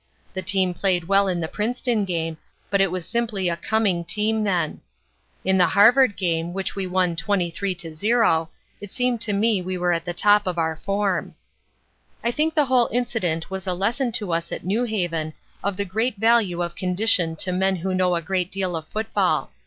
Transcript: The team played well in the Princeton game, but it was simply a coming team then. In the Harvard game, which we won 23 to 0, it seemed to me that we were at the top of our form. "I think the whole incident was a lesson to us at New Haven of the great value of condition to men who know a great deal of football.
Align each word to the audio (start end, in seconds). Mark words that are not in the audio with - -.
The 0.33 0.41
team 0.41 0.73
played 0.73 1.03
well 1.07 1.27
in 1.27 1.41
the 1.41 1.47
Princeton 1.47 2.05
game, 2.05 2.39
but 2.71 2.81
it 2.81 2.89
was 2.89 3.05
simply 3.07 3.49
a 3.49 3.55
coming 3.55 4.03
team 4.03 4.43
then. 4.43 4.81
In 5.45 5.59
the 5.59 5.67
Harvard 5.67 6.17
game, 6.17 6.53
which 6.53 6.75
we 6.75 6.87
won 6.87 7.15
23 7.15 7.75
to 7.75 7.93
0, 7.93 8.49
it 8.79 8.91
seemed 8.91 9.21
to 9.21 9.31
me 9.31 9.61
that 9.61 9.67
we 9.67 9.77
were 9.77 9.93
at 9.93 10.05
the 10.05 10.11
top 10.15 10.47
of 10.47 10.57
our 10.57 10.75
form. 10.77 11.35
"I 12.23 12.31
think 12.31 12.55
the 12.55 12.65
whole 12.65 12.89
incident 12.91 13.51
was 13.51 13.67
a 13.67 13.75
lesson 13.75 14.11
to 14.13 14.33
us 14.33 14.51
at 14.51 14.65
New 14.65 14.85
Haven 14.85 15.35
of 15.63 15.77
the 15.77 15.85
great 15.85 16.15
value 16.17 16.63
of 16.63 16.75
condition 16.75 17.35
to 17.35 17.51
men 17.51 17.75
who 17.75 17.93
know 17.93 18.15
a 18.15 18.23
great 18.23 18.51
deal 18.51 18.75
of 18.75 18.87
football. 18.87 19.51